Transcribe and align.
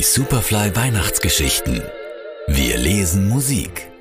Die 0.00 0.06
Superfly 0.06 0.74
Weihnachtsgeschichten. 0.74 1.82
Wir 2.46 2.78
lesen 2.78 3.28
Musik. 3.28 3.92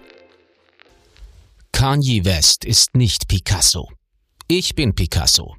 Kanye 1.73 2.23
West 2.23 2.63
ist 2.63 2.95
nicht 2.95 3.27
Picasso. 3.27 3.89
Ich 4.47 4.75
bin 4.75 4.95
Picasso. 4.95 5.57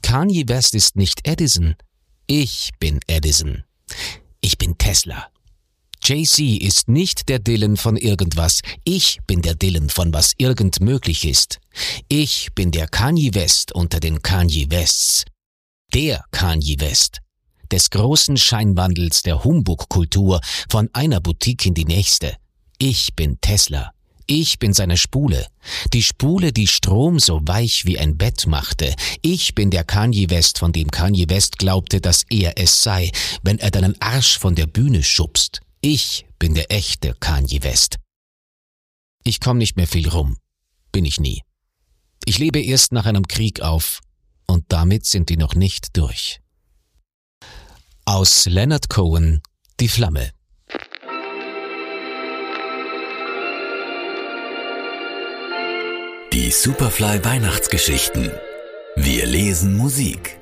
Kanye 0.00 0.44
West 0.46 0.76
ist 0.76 0.94
nicht 0.94 1.26
Edison. 1.26 1.74
Ich 2.28 2.70
bin 2.78 3.00
Edison. 3.08 3.64
Ich 4.40 4.56
bin 4.56 4.78
Tesla. 4.78 5.32
JC 6.00 6.62
ist 6.62 6.86
nicht 6.86 7.28
der 7.28 7.40
Dylan 7.40 7.76
von 7.76 7.96
irgendwas. 7.96 8.60
Ich 8.84 9.18
bin 9.26 9.42
der 9.42 9.56
Dylan 9.56 9.88
von 9.90 10.14
was 10.14 10.30
irgend 10.38 10.80
möglich 10.80 11.24
ist. 11.24 11.58
Ich 12.08 12.54
bin 12.54 12.70
der 12.70 12.86
Kanye 12.86 13.34
West 13.34 13.72
unter 13.72 13.98
den 13.98 14.22
Kanye 14.22 14.70
Wests. 14.70 15.24
Der 15.92 16.24
Kanye 16.30 16.78
West 16.78 17.21
des 17.72 17.90
großen 17.90 18.36
Scheinwandels 18.36 19.22
der 19.22 19.42
Humbug-Kultur 19.42 20.40
von 20.68 20.90
einer 20.92 21.20
Boutique 21.20 21.66
in 21.66 21.74
die 21.74 21.86
nächste. 21.86 22.36
Ich 22.78 23.14
bin 23.16 23.40
Tesla. 23.40 23.92
Ich 24.26 24.58
bin 24.58 24.72
seine 24.72 24.96
Spule. 24.96 25.46
Die 25.92 26.02
Spule, 26.02 26.52
die 26.52 26.66
Strom 26.66 27.18
so 27.18 27.40
weich 27.42 27.84
wie 27.86 27.98
ein 27.98 28.16
Bett 28.16 28.46
machte. 28.46 28.94
Ich 29.20 29.54
bin 29.54 29.70
der 29.70 29.84
Kanye 29.84 30.30
West, 30.30 30.58
von 30.58 30.72
dem 30.72 30.90
Kanye 30.90 31.28
West 31.28 31.58
glaubte, 31.58 32.00
dass 32.00 32.24
er 32.30 32.58
es 32.58 32.82
sei, 32.82 33.10
wenn 33.42 33.58
er 33.58 33.70
deinen 33.70 34.00
Arsch 34.00 34.38
von 34.38 34.54
der 34.54 34.66
Bühne 34.66 35.02
schubst. 35.02 35.60
Ich 35.80 36.26
bin 36.38 36.54
der 36.54 36.70
echte 36.70 37.14
Kanye 37.18 37.62
West. 37.62 37.96
Ich 39.24 39.40
komm 39.40 39.58
nicht 39.58 39.76
mehr 39.76 39.88
viel 39.88 40.08
rum. 40.08 40.36
Bin 40.92 41.04
ich 41.04 41.18
nie. 41.18 41.42
Ich 42.24 42.38
lebe 42.38 42.60
erst 42.60 42.92
nach 42.92 43.06
einem 43.06 43.26
Krieg 43.26 43.60
auf. 43.60 44.00
Und 44.46 44.64
damit 44.68 45.06
sind 45.06 45.28
die 45.30 45.36
noch 45.36 45.54
nicht 45.54 45.96
durch. 45.96 46.41
Aus 48.04 48.46
Leonard 48.46 48.88
Cohen 48.88 49.42
Die 49.78 49.86
Flamme. 49.86 50.32
Die 56.32 56.50
Superfly 56.50 57.24
Weihnachtsgeschichten. 57.24 58.32
Wir 58.96 59.26
lesen 59.26 59.76
Musik. 59.76 60.40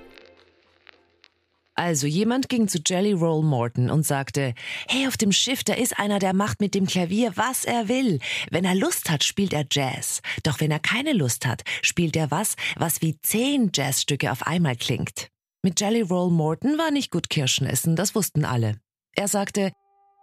Also 1.74 2.06
jemand 2.06 2.48
ging 2.48 2.66
zu 2.66 2.78
Jelly 2.84 3.12
Roll 3.12 3.42
Morton 3.42 3.90
und 3.90 4.06
sagte, 4.06 4.54
hey, 4.88 5.06
auf 5.06 5.18
dem 5.18 5.30
Schiff, 5.30 5.62
da 5.62 5.74
ist 5.74 5.98
einer, 5.98 6.18
der 6.18 6.32
macht 6.32 6.62
mit 6.62 6.74
dem 6.74 6.86
Klavier, 6.86 7.32
was 7.36 7.66
er 7.66 7.88
will. 7.88 8.20
Wenn 8.50 8.64
er 8.64 8.74
Lust 8.74 9.10
hat, 9.10 9.22
spielt 9.22 9.52
er 9.52 9.66
Jazz. 9.70 10.22
Doch 10.44 10.60
wenn 10.60 10.70
er 10.70 10.80
keine 10.80 11.12
Lust 11.12 11.44
hat, 11.44 11.62
spielt 11.82 12.16
er 12.16 12.30
was, 12.30 12.56
was 12.76 13.02
wie 13.02 13.20
zehn 13.20 13.70
Jazzstücke 13.74 14.32
auf 14.32 14.46
einmal 14.46 14.76
klingt. 14.76 15.29
Mit 15.62 15.78
Jelly 15.78 16.00
Roll 16.00 16.30
Morton 16.30 16.78
war 16.78 16.90
nicht 16.90 17.10
gut 17.10 17.28
Kirschen 17.28 17.66
essen, 17.66 17.94
das 17.94 18.14
wussten 18.14 18.46
alle. 18.46 18.80
Er 19.14 19.28
sagte, 19.28 19.72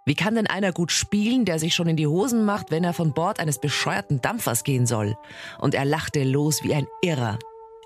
wie 0.08 0.16
kann 0.16 0.34
denn 0.34 0.48
einer 0.48 0.72
gut 0.72 0.92
spielen, 0.92 1.46
der 1.46 1.60
sich 1.60 1.76
schon 1.76 1.88
in 1.88 1.96
die 1.96 2.08
Hosen 2.08 2.44
macht, 2.44 2.72
wenn 2.72 2.84
er 2.84 2.94
von 2.94 3.14
Bord 3.14 3.40
eines 3.40 3.60
bescheuerten 3.60 4.20
Dampfers 4.20 4.64
gehen 4.64 4.88
soll? 4.88 5.16
Und 5.60 5.76
er 5.76 5.86
lachte 5.86 6.24
los 6.24 6.64
wie 6.64 6.74
ein 6.74 6.88
Irrer. 7.02 7.38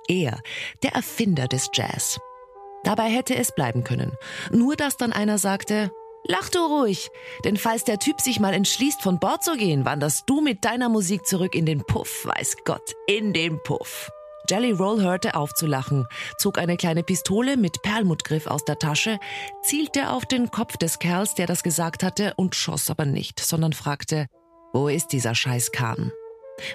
Er, 0.07 0.39
der 0.81 0.94
Erfinder 0.94 1.47
des 1.47 1.69
Jazz. 1.73 2.19
Dabei 2.83 3.09
hätte 3.09 3.35
es 3.35 3.53
bleiben 3.53 3.83
können. 3.83 4.13
Nur 4.52 4.77
dass 4.77 4.95
dann 4.95 5.11
einer 5.11 5.38
sagte, 5.38 5.91
Lach 6.23 6.49
du 6.49 6.59
ruhig, 6.59 7.09
denn 7.44 7.57
falls 7.57 7.83
der 7.83 7.97
Typ 7.97 8.22
sich 8.22 8.39
mal 8.39 8.53
entschließt, 8.53 9.02
von 9.02 9.19
Bord 9.19 9.44
zu 9.44 9.57
gehen, 9.57 9.85
wanderst 9.85 10.29
du 10.29 10.39
mit 10.39 10.63
deiner 10.63 10.88
Musik 10.88 11.25
zurück 11.25 11.55
in 11.55 11.66
den 11.66 11.83
Puff, 11.83 12.25
weiß 12.25 12.57
Gott, 12.63 12.94
in 13.07 13.33
den 13.33 13.61
Puff. 13.63 14.11
Jelly 14.50 14.72
Roll 14.72 15.02
hörte 15.02 15.36
auf 15.36 15.53
zu 15.53 15.66
lachen, 15.66 16.08
zog 16.38 16.58
eine 16.58 16.78
kleine 16.78 17.03
Pistole 17.03 17.58
mit 17.58 17.81
Perlmuttgriff 17.81 18.47
aus 18.47 18.66
der 18.66 18.80
Tasche, 18.80 19.20
zielte 19.64 20.09
auf 20.09 20.25
den 20.25 20.52
Kopf 20.52 20.78
des 20.78 21.00
Kerls, 21.00 21.36
der 21.36 21.47
das 21.47 21.64
gesagt 21.64 22.03
hatte, 22.03 22.34
und 22.36 22.56
schoss 22.56 22.89
aber 22.89 23.06
nicht, 23.06 23.39
sondern 23.39 23.74
fragte, 23.74 24.28
wo 24.74 24.88
ist 24.88 25.09
dieser 25.12 25.35
scheiß 25.35 25.72
Kahn? 25.72 26.12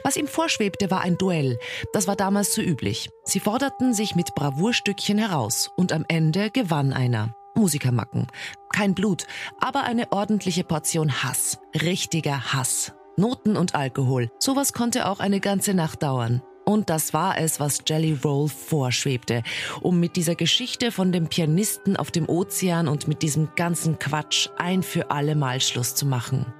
Was 0.03 0.16
ihm 0.16 0.26
vorschwebte, 0.26 0.91
war 0.91 1.00
ein 1.03 1.16
Duell. 1.16 1.59
Das 1.93 2.09
war 2.09 2.16
damals 2.16 2.55
so 2.55 2.60
üblich. 2.60 3.10
Sie 3.25 3.41
forderten 3.41 3.94
sich 3.94 4.15
mit 4.15 4.34
Bravourstückchen 4.34 5.19
heraus 5.19 5.71
und 5.76 5.93
am 5.93 6.05
Ende 6.09 6.50
gewann 6.50 6.93
einer. 6.93 7.34
Musikermacken. 7.55 8.26
Kein 8.72 8.94
Blut, 8.94 9.26
aber 9.60 9.84
eine 9.84 10.12
ordentliche 10.12 10.65
Portion 10.65 11.22
Hass. 11.22 11.59
Richtiger 11.75 12.53
Hass. 12.53 12.93
Noten 13.16 13.56
und 13.56 13.75
Alkohol. 13.75 14.31
Sowas 14.38 14.75
konnte 14.75 15.09
auch 15.09 15.21
eine 15.21 15.41
ganze 15.41 15.72
Nacht 15.72 16.03
dauern. 16.03 16.43
Und 16.69 16.91
das 16.91 17.15
war 17.15 17.38
es, 17.38 17.60
was 17.60 17.82
Jelly 17.87 18.19
Roll 18.25 18.49
vorschwebte, 18.49 19.44
um 19.82 20.00
mit 20.00 20.16
dieser 20.16 20.34
Geschichte 20.34 20.91
von 20.91 21.12
dem 21.12 21.28
Pianisten 21.28 21.97
auf 21.97 22.10
dem 22.10 22.28
Ozean 22.28 22.88
und 22.88 23.06
mit 23.06 23.22
diesem 23.22 23.50
ganzen 23.54 24.00
Quatsch 24.00 24.49
ein 24.59 24.82
für 24.82 25.12
alle 25.12 25.37
Mal 25.37 25.60
Schluss 25.60 25.94
zu 25.94 26.06
machen. 26.06 26.53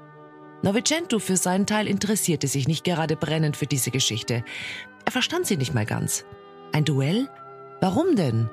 Novicento 0.63 1.19
für 1.19 1.37
seinen 1.37 1.67
Teil 1.67 1.89
interessierte 1.89 2.47
sich 2.47 2.69
nicht 2.69 2.85
gerade 2.85 3.17
brennend 3.17 3.57
für 3.57 3.67
diese 3.67 3.91
Geschichte. 3.91 4.45
Er 5.05 5.13
verstand 5.13 5.47
sie 5.47 5.57
nicht 5.57 5.75
mal 5.75 5.87
ganz. 5.87 6.25
Ein 6.73 6.85
Duell? 6.85 7.29
Warum 7.81 8.15
denn? 8.15 8.49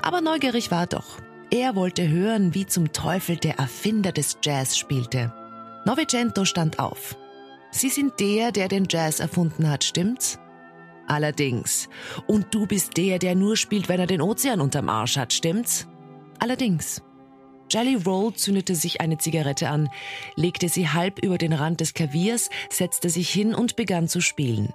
Aber 0.00 0.22
neugierig 0.22 0.70
war 0.70 0.84
er 0.84 0.86
doch. 0.86 1.18
Er 1.50 1.76
wollte 1.76 2.08
hören, 2.08 2.54
wie 2.54 2.66
zum 2.66 2.92
Teufel 2.92 3.36
der 3.36 3.58
Erfinder 3.58 4.12
des 4.12 4.38
Jazz 4.42 4.78
spielte. 4.78 5.32
Novicento 5.84 6.46
stand 6.46 6.78
auf. 6.78 7.16
Sie 7.70 7.90
sind 7.90 8.18
der, 8.18 8.50
der 8.50 8.68
den 8.68 8.86
Jazz 8.88 9.20
erfunden 9.20 9.68
hat, 9.68 9.84
stimmt's? 9.84 10.38
Allerdings. 11.06 11.88
Und 12.26 12.54
du 12.54 12.66
bist 12.66 12.96
der, 12.96 13.18
der 13.18 13.34
nur 13.34 13.56
spielt, 13.56 13.88
wenn 13.88 14.00
er 14.00 14.06
den 14.06 14.20
Ozean 14.20 14.60
unterm 14.60 14.88
Arsch 14.88 15.16
hat, 15.16 15.32
stimmt's? 15.32 15.86
Allerdings. 16.38 17.02
Jelly 17.70 17.96
Roll 17.96 18.34
zündete 18.34 18.74
sich 18.74 19.00
eine 19.00 19.18
Zigarette 19.18 19.68
an, 19.68 19.88
legte 20.36 20.68
sie 20.68 20.88
halb 20.88 21.18
über 21.18 21.38
den 21.38 21.52
Rand 21.52 21.80
des 21.80 21.94
Klaviers, 21.94 22.48
setzte 22.70 23.10
sich 23.10 23.30
hin 23.30 23.54
und 23.54 23.76
begann 23.76 24.08
zu 24.08 24.20
spielen. 24.20 24.72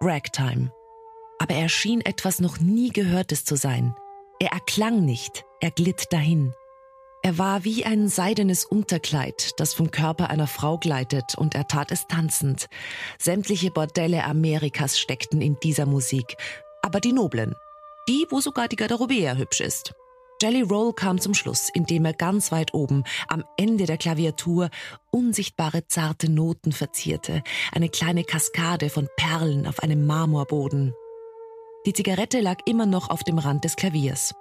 Ragtime. 0.00 0.70
Aber 1.38 1.54
er 1.54 1.68
schien 1.68 2.00
etwas 2.00 2.40
noch 2.40 2.60
nie 2.60 2.90
Gehörtes 2.90 3.44
zu 3.44 3.56
sein. 3.56 3.94
Er 4.40 4.52
erklang 4.52 5.04
nicht, 5.04 5.44
er 5.60 5.70
glitt 5.70 6.12
dahin. 6.12 6.52
Er 7.24 7.38
war 7.38 7.64
wie 7.64 7.86
ein 7.86 8.08
seidenes 8.08 8.66
Unterkleid, 8.66 9.52
das 9.56 9.72
vom 9.72 9.90
Körper 9.90 10.28
einer 10.28 10.46
Frau 10.46 10.76
gleitet, 10.76 11.34
und 11.38 11.54
er 11.54 11.66
tat 11.66 11.90
es 11.90 12.06
tanzend. 12.06 12.68
Sämtliche 13.18 13.70
Bordelle 13.70 14.24
Amerikas 14.24 14.98
steckten 14.98 15.40
in 15.40 15.56
dieser 15.62 15.86
Musik, 15.86 16.36
aber 16.82 17.00
die 17.00 17.14
noblen. 17.14 17.54
Die, 18.10 18.26
wo 18.28 18.42
sogar 18.42 18.68
die 18.68 18.76
Garderobe 18.76 19.14
eher 19.14 19.38
hübsch 19.38 19.62
ist. 19.62 19.94
Jelly 20.42 20.60
Roll 20.60 20.92
kam 20.92 21.18
zum 21.18 21.32
Schluss, 21.32 21.70
indem 21.72 22.04
er 22.04 22.12
ganz 22.12 22.52
weit 22.52 22.74
oben, 22.74 23.04
am 23.26 23.42
Ende 23.56 23.86
der 23.86 23.96
Klaviatur, 23.96 24.68
unsichtbare 25.10 25.86
zarte 25.86 26.30
Noten 26.30 26.72
verzierte, 26.72 27.42
eine 27.72 27.88
kleine 27.88 28.24
Kaskade 28.24 28.90
von 28.90 29.08
Perlen 29.16 29.66
auf 29.66 29.82
einem 29.82 30.04
Marmorboden. 30.04 30.92
Die 31.86 31.94
Zigarette 31.94 32.40
lag 32.40 32.58
immer 32.66 32.84
noch 32.84 33.08
auf 33.08 33.24
dem 33.24 33.38
Rand 33.38 33.64
des 33.64 33.76
Klaviers 33.76 34.34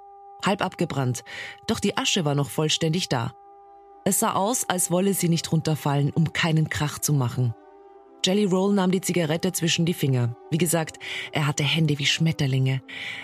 halb 0.46 0.64
abgebrannt, 0.64 1.24
doch 1.68 1.80
die 1.80 1.98
Asche 1.98 2.26
war 2.26 2.36
noch 2.36 2.50
vollständig 2.50 3.10
da. 3.10 3.34
Es 4.06 4.20
sah 4.20 4.34
aus, 4.34 4.68
als 4.68 4.92
wolle 4.92 5.14
sie 5.14 5.30
nicht 5.30 5.52
runterfallen, 5.52 6.12
um 6.12 6.34
keinen 6.34 6.70
Krach 6.70 7.00
zu 7.00 7.14
machen. 7.14 7.54
Jelly 8.26 8.46
Roll 8.46 8.74
nahm 8.74 8.92
die 8.92 9.02
Zigarette 9.02 9.52
zwischen 9.52 9.86
die 9.86 9.94
Finger. 9.94 10.36
Wie 10.50 10.58
gesagt, 10.58 10.98
er 11.32 11.46
hatte 11.46 11.64
Hände 11.64 12.00
wie 12.00 12.06
Schmetterlinge. 12.06 12.82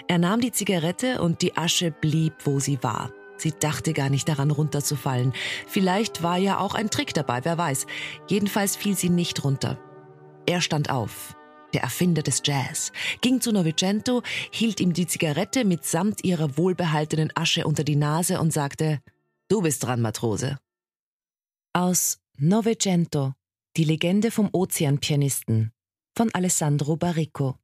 Er 0.08 0.18
nahm 0.18 0.42
die 0.42 0.52
Zigarette 0.52 1.22
und 1.22 1.42
die 1.42 1.56
Asche 1.56 1.92
blieb, 1.92 2.34
wo 2.44 2.60
sie 2.60 2.82
war. 2.84 3.12
Sie 3.38 3.54
dachte 3.58 3.94
gar 3.94 4.10
nicht 4.10 4.28
daran, 4.28 4.52
runterzufallen. 4.52 5.32
Vielleicht 5.68 6.22
war 6.24 6.38
ja 6.38 6.60
auch 6.60 6.76
ein 6.76 6.90
Trick 6.90 7.14
dabei, 7.14 7.40
wer 7.44 7.58
weiß. 7.58 7.86
Jedenfalls 8.28 8.76
fiel 8.76 8.98
sie 8.98 9.10
nicht 9.10 9.44
runter. 9.46 9.78
Er 10.46 10.60
stand 10.60 10.90
auf 10.90 11.36
der 11.74 11.82
Erfinder 11.82 12.22
des 12.22 12.42
Jazz, 12.44 12.92
ging 13.22 13.42
zu 13.42 13.52
Novicento, 13.52 14.22
hielt 14.52 14.80
ihm 14.80 14.94
die 14.94 15.08
Zigarette 15.08 15.66
mitsamt 15.66 16.24
ihrer 16.24 16.58
wohlbehaltenen 16.58 17.32
Asche 17.36 17.66
unter 17.66 17.84
die 17.84 17.96
Nase 17.96 18.40
und 18.40 18.54
sagte, 18.54 19.00
Du 19.48 19.62
bist 19.62 19.84
dran, 19.84 20.02
Matrose. 20.02 20.58
Aus 21.74 22.20
Novecento, 22.38 23.34
die 23.78 23.84
Legende 23.84 24.32
vom 24.32 24.50
Ozeanpianisten 24.52 25.72
von 26.16 26.30
Alessandro 26.34 26.98
Barrico. 26.98 27.56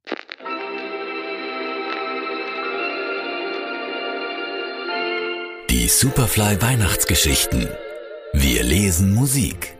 Die 5.70 5.88
Superfly 5.88 6.62
Weihnachtsgeschichten. 6.62 7.68
Wir 8.32 8.62
lesen 8.62 9.14
Musik. 9.14 9.75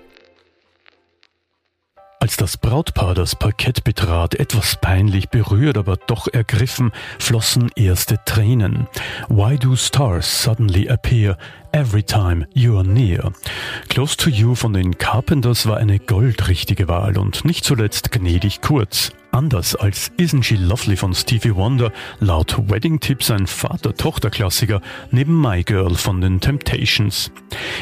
Das 2.46 2.56
Brautpaar 2.56 3.14
das 3.16 3.34
Parkett 3.34 3.82
betrat, 3.82 4.36
etwas 4.36 4.76
peinlich 4.80 5.30
berührt, 5.30 5.76
aber 5.76 5.96
doch 5.96 6.28
ergriffen, 6.32 6.92
flossen 7.18 7.72
erste 7.74 8.20
Tränen. 8.24 8.86
Why 9.28 9.58
do 9.58 9.74
stars 9.74 10.44
suddenly 10.44 10.88
appear 10.88 11.38
Every 11.76 12.02
Time 12.02 12.46
You're 12.54 12.84
Near. 12.84 13.34
Close 13.90 14.16
to 14.16 14.30
You 14.30 14.54
von 14.54 14.72
den 14.72 14.96
Carpenters 14.96 15.66
war 15.66 15.76
eine 15.76 15.98
goldrichtige 15.98 16.88
Wahl 16.88 17.18
und 17.18 17.44
nicht 17.44 17.66
zuletzt 17.66 18.10
gnädig 18.12 18.62
kurz. 18.62 19.12
Anders 19.36 19.76
als 19.76 20.10
Isn't 20.16 20.44
She 20.44 20.56
Lovely 20.56 20.96
von 20.96 21.14
Stevie 21.14 21.54
Wonder, 21.54 21.92
laut 22.20 22.56
Wedding 22.70 23.00
Tips 23.00 23.30
ein 23.30 23.46
Vater-Tochter-Klassiker 23.46 24.80
neben 25.10 25.38
My 25.38 25.62
Girl 25.62 25.94
von 25.94 26.22
den 26.22 26.40
Temptations. 26.40 27.30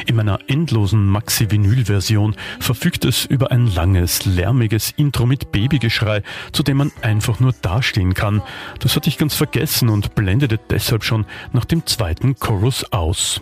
In 0.06 0.16
meiner 0.16 0.40
endlosen 0.48 1.06
Maxi-Vinyl-Version 1.06 2.34
verfügt 2.58 3.04
es 3.04 3.24
über 3.24 3.52
ein 3.52 3.72
langes, 3.72 4.24
lärmiges 4.24 4.92
Intro 4.96 5.26
mit 5.26 5.52
Babygeschrei, 5.52 6.24
zu 6.50 6.64
dem 6.64 6.78
man 6.78 6.90
einfach 7.02 7.38
nur 7.38 7.52
dastehen 7.62 8.14
kann. 8.14 8.42
Das 8.80 8.96
hatte 8.96 9.08
ich 9.08 9.16
ganz 9.16 9.36
vergessen 9.36 9.90
und 9.90 10.16
blendete 10.16 10.58
deshalb 10.58 11.04
schon 11.04 11.24
nach 11.52 11.66
dem 11.66 11.86
zweiten 11.86 12.34
Chorus 12.34 12.84
aus. 12.92 13.40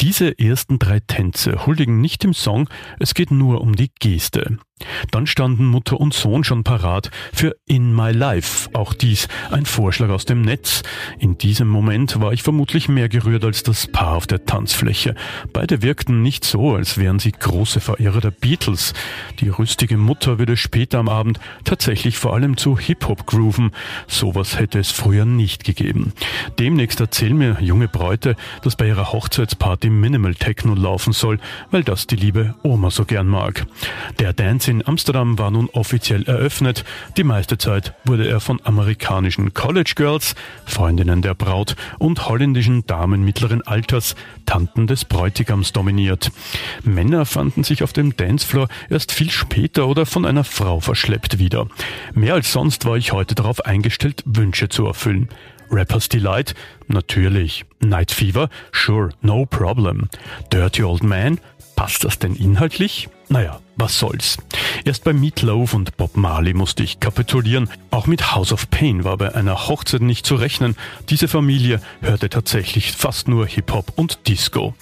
Diese 0.00 0.38
ersten 0.38 0.78
drei 0.78 1.00
Tänze 1.00 1.66
huldigen 1.66 2.00
nicht 2.00 2.22
dem 2.22 2.34
Song, 2.34 2.68
es 2.98 3.14
geht 3.14 3.30
nur 3.30 3.60
um 3.60 3.76
die 3.76 3.90
Geste. 3.98 4.58
Dann 5.10 5.26
standen 5.26 5.66
Mutter 5.66 6.00
und 6.00 6.14
Sohn 6.14 6.44
schon 6.44 6.64
parat 6.64 7.10
für 7.32 7.56
In 7.66 7.94
My 7.94 8.12
Life, 8.12 8.70
auch 8.72 8.94
dies 8.94 9.28
ein 9.50 9.66
Vorschlag 9.66 10.10
aus 10.10 10.24
dem 10.24 10.42
Netz. 10.42 10.82
In 11.18 11.38
diesem 11.38 11.68
Moment 11.68 12.20
war 12.20 12.32
ich 12.32 12.42
vermutlich 12.42 12.88
mehr 12.88 13.08
gerührt 13.08 13.44
als 13.44 13.62
das 13.62 13.86
Paar 13.86 14.16
auf 14.16 14.26
der 14.26 14.44
Tanzfläche. 14.44 15.14
Beide 15.52 15.82
wirkten 15.82 16.22
nicht 16.22 16.44
so, 16.44 16.74
als 16.74 16.98
wären 16.98 17.18
sie 17.18 17.32
große 17.32 17.80
Verehrer 17.80 18.20
der 18.20 18.30
Beatles. 18.30 18.94
Die 19.40 19.48
rüstige 19.48 19.96
Mutter 19.96 20.38
würde 20.38 20.56
später 20.56 20.98
am 20.98 21.08
Abend 21.08 21.40
tatsächlich 21.64 22.18
vor 22.18 22.34
allem 22.34 22.56
zu 22.56 22.78
Hip-Hop 22.78 23.26
grooven. 23.26 23.72
Sowas 24.06 24.58
hätte 24.58 24.78
es 24.78 24.90
früher 24.90 25.24
nicht 25.24 25.64
gegeben. 25.64 26.12
Demnächst 26.58 27.00
erzählen 27.00 27.36
mir 27.36 27.56
junge 27.60 27.88
Bräute, 27.88 28.36
dass 28.62 28.76
bei 28.76 28.86
ihrer 28.86 29.12
Hochzeitsparty 29.12 29.90
Minimal 29.90 30.34
Techno 30.34 30.74
laufen 30.74 31.12
soll, 31.12 31.38
weil 31.70 31.84
das 31.84 32.06
die 32.06 32.16
liebe 32.16 32.54
Oma 32.62 32.90
so 32.90 33.04
gern 33.04 33.26
mag. 33.26 33.66
Der 34.18 34.32
Dance 34.32 34.67
in 34.68 34.86
Amsterdam 34.86 35.38
war 35.38 35.50
nun 35.50 35.68
offiziell 35.70 36.24
eröffnet. 36.24 36.84
Die 37.16 37.24
meiste 37.24 37.58
Zeit 37.58 37.94
wurde 38.04 38.28
er 38.28 38.40
von 38.40 38.60
amerikanischen 38.64 39.54
College 39.54 39.94
Girls, 39.96 40.34
Freundinnen 40.66 41.22
der 41.22 41.34
Braut 41.34 41.74
und 41.98 42.28
holländischen 42.28 42.86
Damen 42.86 43.24
mittleren 43.24 43.62
Alters, 43.62 44.14
Tanten 44.46 44.86
des 44.86 45.04
Bräutigams 45.04 45.72
dominiert. 45.72 46.30
Männer 46.84 47.26
fanden 47.26 47.64
sich 47.64 47.82
auf 47.82 47.92
dem 47.92 48.16
Dancefloor 48.16 48.68
erst 48.90 49.12
viel 49.12 49.30
später 49.30 49.88
oder 49.88 50.06
von 50.06 50.24
einer 50.24 50.44
Frau 50.44 50.80
verschleppt 50.80 51.38
wieder. 51.38 51.66
Mehr 52.14 52.34
als 52.34 52.52
sonst 52.52 52.84
war 52.84 52.96
ich 52.96 53.12
heute 53.12 53.34
darauf 53.34 53.64
eingestellt, 53.64 54.22
Wünsche 54.26 54.68
zu 54.68 54.86
erfüllen. 54.86 55.28
Rapper's 55.70 56.08
Delight? 56.08 56.54
Natürlich. 56.88 57.64
Night 57.80 58.10
Fever? 58.10 58.48
Sure, 58.72 59.10
no 59.20 59.46
problem. 59.46 60.08
Dirty 60.52 60.82
Old 60.82 61.04
Man? 61.04 61.38
Passt 61.76 62.04
das 62.04 62.18
denn 62.18 62.34
inhaltlich? 62.34 63.08
Naja, 63.28 63.60
was 63.76 63.98
soll's. 63.98 64.38
Erst 64.84 65.04
bei 65.04 65.12
Meatloaf 65.12 65.74
und 65.74 65.98
Bob 65.98 66.16
Marley 66.16 66.54
musste 66.54 66.82
ich 66.82 66.98
kapitulieren. 66.98 67.68
Auch 67.90 68.06
mit 68.06 68.34
House 68.34 68.52
of 68.52 68.70
Pain 68.70 69.04
war 69.04 69.18
bei 69.18 69.34
einer 69.34 69.68
Hochzeit 69.68 70.00
nicht 70.00 70.24
zu 70.24 70.36
rechnen. 70.36 70.76
Diese 71.10 71.28
Familie 71.28 71.80
hörte 72.00 72.30
tatsächlich 72.30 72.92
fast 72.92 73.28
nur 73.28 73.46
Hip-Hop 73.46 73.92
und 73.96 74.26
Disco. 74.28 74.74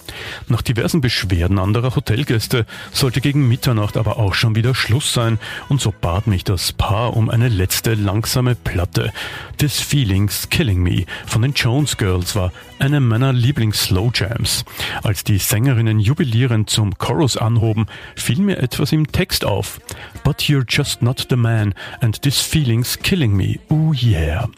Nach 0.48 0.62
diversen 0.62 1.00
Beschwerden 1.00 1.58
anderer 1.58 1.94
Hotelgäste 1.96 2.66
sollte 2.92 3.20
gegen 3.20 3.48
Mitternacht 3.48 3.96
aber 3.96 4.16
auch 4.18 4.34
schon 4.34 4.54
wieder 4.54 4.74
Schluss 4.74 5.12
sein 5.12 5.40
und 5.68 5.80
so 5.80 5.92
bat 5.92 6.28
mich 6.28 6.44
das 6.44 6.72
Paar 6.72 7.16
um 7.16 7.30
eine 7.30 7.48
letzte 7.48 7.94
langsame 7.94 8.54
Platte. 8.54 9.12
This 9.58 9.80
Feelings 9.80 10.48
Killing 10.50 10.82
Me 10.82 11.04
von 11.26 11.42
den 11.42 11.52
Jones 11.52 11.95
Girls 11.96 12.36
war 12.36 12.52
eine 12.78 13.00
meiner 13.00 13.32
Lieblings-Slow-Jams. 13.32 14.64
Als 15.02 15.24
die 15.24 15.38
Sängerinnen 15.38 15.98
jubilierend 15.98 16.70
zum 16.70 16.96
Chorus 16.98 17.36
anhoben, 17.36 17.86
fiel 18.14 18.38
mir 18.38 18.58
etwas 18.58 18.92
im 18.92 19.10
Text 19.10 19.44
auf. 19.44 19.80
But 20.24 20.42
you're 20.42 20.64
just 20.68 21.02
not 21.02 21.26
the 21.28 21.36
man 21.36 21.74
and 22.00 22.20
this 22.22 22.40
feeling's 22.40 22.98
killing 22.98 23.34
me. 23.34 23.58
Oh 23.68 23.92
yeah. 23.92 24.48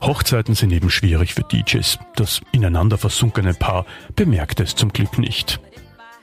Hochzeiten 0.00 0.54
sind 0.54 0.72
eben 0.72 0.90
schwierig 0.90 1.34
für 1.34 1.42
DJs. 1.42 1.98
Das 2.16 2.40
ineinander 2.52 2.98
versunkene 2.98 3.54
Paar 3.54 3.86
bemerkt 4.16 4.60
es 4.60 4.74
zum 4.74 4.92
Glück 4.92 5.18
nicht. 5.18 5.60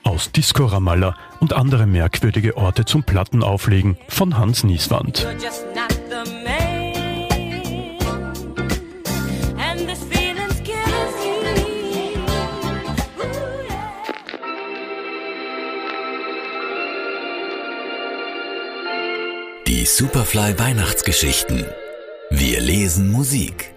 Aus 0.04 0.32
Disco 0.32 0.66
Ramallah 0.66 1.16
und 1.40 1.52
andere 1.52 1.86
merkwürdige 1.86 2.56
Orte 2.56 2.84
zum 2.84 3.04
Plattenauflegen 3.04 3.96
von 4.08 4.36
Hans 4.36 4.64
Nieswand. 4.64 5.26
Die 19.82 19.88
Superfly 19.88 20.60
Weihnachtsgeschichten. 20.60 21.66
Wir 22.30 22.60
lesen 22.60 23.10
Musik. 23.10 23.74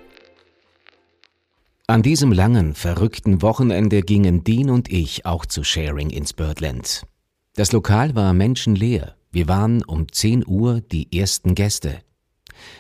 An 1.88 2.04
diesem 2.04 2.31
langen, 2.31 2.75
verrückten 2.75 3.42
Wochenende 3.42 4.04
gingen 4.04 4.44
Dean 4.44 4.69
und 4.69 4.92
ich 4.92 5.25
auch 5.25 5.48
zu 5.48 5.63
Sharing 5.63 6.12
ins 6.12 6.34
Birdland. 6.34 7.07
Das 7.56 7.72
Lokal 7.72 8.13
war 8.13 8.34
menschenleer. 8.34 9.16
Wir 9.31 9.48
waren 9.48 9.84
um 9.84 10.12
10 10.12 10.46
Uhr 10.46 10.81
die 10.81 11.12
ersten 11.12 11.56
Gäste. 11.56 12.02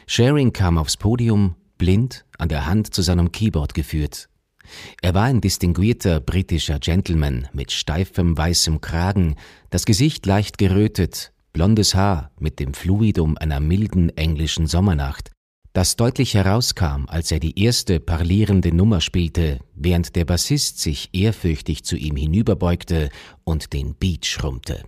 Sharing 0.05 0.53
kam 0.53 0.77
aufs 0.77 0.95
Podium, 0.95 1.55
blind, 1.79 2.25
an 2.37 2.49
der 2.49 2.67
Hand 2.67 2.93
zu 2.93 3.01
seinem 3.01 3.31
Keyboard 3.31 3.73
geführt. 3.73 4.29
Er 5.01 5.15
war 5.15 5.23
ein 5.23 5.41
distinguierter 5.41 6.19
britischer 6.19 6.77
Gentleman 6.77 7.47
mit 7.53 7.71
steifem 7.71 8.37
weißem 8.37 8.81
Kragen, 8.81 9.35
das 9.71 9.85
Gesicht 9.85 10.27
leicht 10.27 10.59
gerötet, 10.59 11.31
blondes 11.55 11.95
Haar 11.95 12.31
mit 12.37 12.59
dem 12.59 12.73
Fluidum 12.73 13.37
einer 13.37 13.61
milden 13.61 14.09
englischen 14.17 14.67
Sommernacht, 14.67 15.31
das 15.71 15.95
deutlich 15.95 16.33
herauskam, 16.33 17.05
als 17.07 17.31
er 17.31 17.39
die 17.39 17.57
erste 17.57 18.01
parlierende 18.01 18.75
Nummer 18.75 18.99
spielte, 18.99 19.59
während 19.73 20.17
der 20.17 20.25
Bassist 20.25 20.81
sich 20.81 21.11
ehrfürchtig 21.13 21.85
zu 21.85 21.95
ihm 21.95 22.17
hinüberbeugte 22.17 23.09
und 23.45 23.71
den 23.71 23.95
Beat 23.95 24.25
schrummte. 24.25 24.83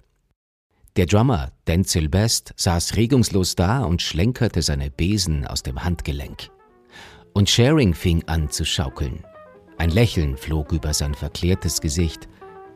Der 0.97 1.05
Drummer, 1.05 1.53
Denzel 1.67 2.09
Best, 2.09 2.51
saß 2.57 2.97
regungslos 2.97 3.55
da 3.55 3.85
und 3.85 4.01
schlenkerte 4.01 4.61
seine 4.61 4.91
Besen 4.91 5.47
aus 5.47 5.63
dem 5.63 5.85
Handgelenk. 5.85 6.49
Und 7.33 7.49
Sharing 7.49 7.93
fing 7.93 8.25
an 8.27 8.49
zu 8.49 8.65
schaukeln. 8.65 9.23
Ein 9.77 9.91
Lächeln 9.91 10.35
flog 10.35 10.73
über 10.73 10.93
sein 10.93 11.13
verklärtes 11.13 11.79
Gesicht. 11.79 12.27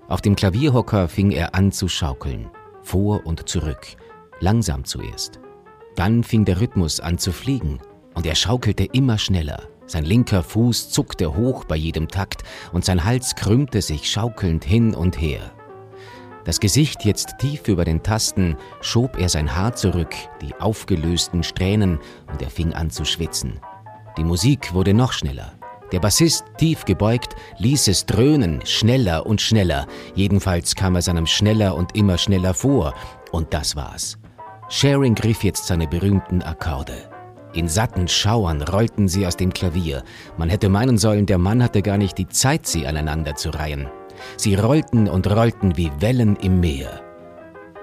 Auf 0.08 0.22
dem 0.22 0.38
Klavierhocker 0.38 1.10
fing 1.10 1.32
er 1.32 1.56
an 1.56 1.74
zu 1.74 1.90
schaukeln 1.90 2.50
vor 2.83 3.25
und 3.25 3.48
zurück, 3.48 3.88
langsam 4.39 4.86
zuerst. 4.86 5.39
Dann 5.95 6.24
fing 6.24 6.45
der 6.45 6.62
Rhythmus 6.62 7.00
an 7.00 7.18
zu 7.18 7.31
fliegen 7.31 7.80
und 8.13 8.25
er 8.25 8.36
schaukelte 8.36 8.86
immer 8.86 9.18
schneller. 9.18 9.63
Sein 9.86 10.06
linker 10.06 10.44
Fuß 10.44 10.89
zuckte 10.89 11.36
hoch 11.36 11.66
bei 11.66 11.75
jedem 11.75 12.07
Takt 12.07 12.44
und 12.72 12.86
sein 12.86 13.03
Hals 13.03 13.36
krümmte 13.36 13.82
sich 13.82 14.10
schaukelnd 14.10 14.63
hin 14.63 14.96
und 14.96 15.20
her. 15.20 15.51
Das 16.44 16.60
Gesicht 16.60 17.06
jetzt 17.06 17.38
tief 17.38 17.67
über 17.67 17.86
den 17.86 18.01
Tasten, 18.01 18.56
schob 18.82 19.17
er 19.20 19.29
sein 19.29 19.56
Haar 19.56 19.75
zurück, 19.75 20.15
die 20.41 20.56
aufgelösten 20.56 21.44
Strähnen, 21.44 22.00
und 22.32 22.41
er 22.41 22.50
fing 22.50 22.74
an 22.74 22.89
zu 22.89 23.06
schwitzen. 23.06 23.60
Die 24.17 24.24
Musik 24.24 24.74
wurde 24.74 24.94
noch 24.94 25.13
schneller. 25.13 25.53
Der 25.91 26.00
Bassist, 26.00 26.45
tief 26.57 26.86
gebeugt, 26.86 27.36
ließ 27.57 27.88
es 27.89 28.05
dröhnen, 28.05 28.65
schneller 28.65 29.25
und 29.25 29.41
schneller. 29.41 29.88
Jedenfalls 30.15 30.75
kam 30.75 30.95
er 30.95 31.01
seinem 31.01 31.27
schneller 31.27 31.75
und 31.75 31.95
immer 31.95 32.17
schneller 32.17 32.53
vor. 32.53 32.93
Und 33.31 33.53
das 33.53 33.75
war's. 33.75 34.17
Sharing 34.69 35.15
griff 35.15 35.43
jetzt 35.43 35.67
seine 35.67 35.88
berühmten 35.88 36.41
Akkorde. 36.41 37.10
In 37.53 37.67
satten 37.67 38.07
Schauern 38.07 38.62
rollten 38.62 39.10
sie 39.10 39.27
aus 39.27 39.36
dem 39.36 39.51
Klavier. 39.51 40.03
Man 40.38 40.50
hätte 40.50 40.69
meinen 40.69 40.98
sollen, 40.98 41.25
der 41.25 41.38
Mann 41.38 41.62
hatte 41.62 41.81
gar 41.81 41.98
nicht 41.98 42.17
die 42.17 42.29
Zeit, 42.29 42.65
sie 42.65 42.88
aneinander 42.88 43.36
zu 43.36 43.50
reihen. 43.50 43.89
Sie 44.38 44.55
rollten 44.55 45.10
und 45.10 45.29
rollten 45.29 45.75
wie 45.75 45.91
Wellen 46.00 46.38
im 46.38 46.62
Meer. 46.62 47.01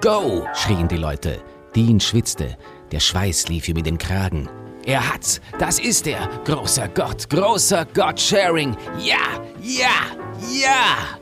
Go! 0.00 0.46
schrien 0.54 0.88
die 0.88 0.96
Leute. 0.96 1.40
Dean 1.76 2.00
schwitzte. 2.00 2.56
Der 2.92 3.00
Schweiß 3.00 3.48
lief 3.48 3.68
ihm 3.68 3.76
in 3.76 3.84
den 3.84 3.98
Kragen. 3.98 4.48
Er 4.88 5.06
hat's. 5.06 5.42
Das 5.58 5.78
ist 5.78 6.06
er. 6.06 6.26
Großer 6.46 6.88
Gott, 6.88 7.28
großer 7.28 7.86
Gott, 7.92 8.18
Sharing. 8.18 8.74
Ja, 8.98 9.18
ja, 9.60 10.16
ja. 10.50 11.18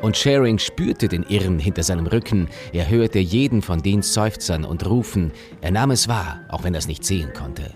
Und 0.00 0.16
Sharing 0.16 0.58
spürte 0.58 1.06
den 1.06 1.22
Irren 1.24 1.58
hinter 1.58 1.82
seinem 1.82 2.06
Rücken. 2.06 2.48
Er 2.72 2.88
hörte 2.88 3.18
jeden 3.18 3.60
von 3.60 3.82
den 3.82 4.00
Seufzern 4.00 4.64
und 4.64 4.86
Rufen. 4.86 5.32
Er 5.60 5.70
nahm 5.70 5.90
es 5.90 6.08
wahr, 6.08 6.40
auch 6.48 6.64
wenn 6.64 6.72
er 6.72 6.78
es 6.78 6.88
nicht 6.88 7.04
sehen 7.04 7.30
konnte. 7.34 7.74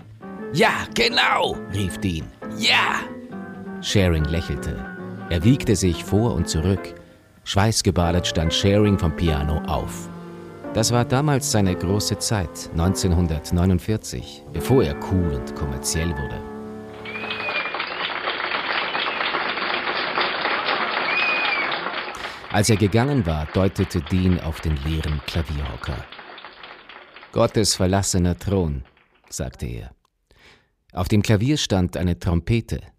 Ja, 0.51 0.71
genau, 0.95 1.57
rief 1.75 1.99
Dean. 1.99 2.25
Ja. 2.57 3.01
Sharing 3.81 4.25
lächelte. 4.25 4.83
Er 5.29 5.43
wiegte 5.43 5.75
sich 5.75 6.03
vor 6.03 6.33
und 6.33 6.49
zurück. 6.49 6.95
Schweißgebadet 7.43 8.25
stand 8.25 8.51
Sharing 8.51 8.97
vom 8.97 9.15
Piano 9.15 9.61
auf. 9.67 10.09
Das 10.73 10.91
war 10.91 11.05
damals 11.05 11.51
seine 11.51 11.75
große 11.75 12.17
Zeit, 12.17 12.69
1949, 12.71 14.43
bevor 14.53 14.83
er 14.83 14.95
cool 15.11 15.33
und 15.35 15.55
kommerziell 15.55 16.09
wurde. 16.09 16.41
Als 22.51 22.69
er 22.69 22.77
gegangen 22.77 23.23
war, 23.25 23.47
deutete 23.53 24.01
Dean 24.01 24.39
auf 24.39 24.61
den 24.61 24.75
leeren 24.77 25.21
Klavierhocker. 25.27 26.05
Gottes 27.31 27.75
verlassener 27.75 28.37
Thron, 28.37 28.83
sagte 29.29 29.67
er. 29.67 29.91
Auf 30.91 31.07
dem 31.07 31.21
Klavier 31.21 31.57
stand 31.57 31.97
eine 31.97 32.17
Trompete. 32.17 32.92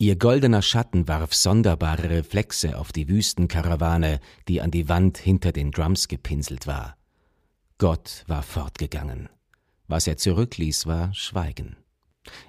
Ihr 0.00 0.14
goldener 0.14 0.62
Schatten 0.62 1.08
warf 1.08 1.34
sonderbare 1.34 2.08
Reflexe 2.08 2.78
auf 2.78 2.92
die 2.92 3.08
Wüstenkarawane, 3.08 4.20
die 4.46 4.60
an 4.60 4.70
die 4.70 4.88
Wand 4.88 5.18
hinter 5.18 5.50
den 5.50 5.72
Drums 5.72 6.06
gepinselt 6.06 6.68
war. 6.68 6.96
Gott 7.78 8.22
war 8.28 8.44
fortgegangen. 8.44 9.28
Was 9.88 10.06
er 10.06 10.16
zurückließ, 10.16 10.86
war 10.86 11.12
Schweigen. 11.14 11.76